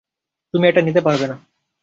তুমি 0.53 0.65
এটা 0.67 0.81
নিতে 0.81 1.01
পারবে 1.07 1.25
না! 1.27 1.35